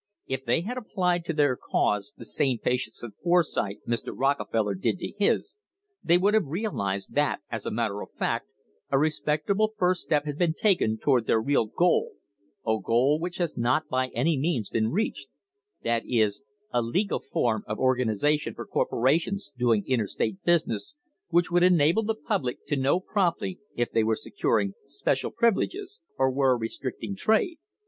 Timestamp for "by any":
13.89-14.39